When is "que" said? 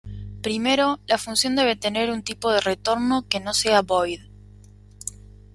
3.27-3.39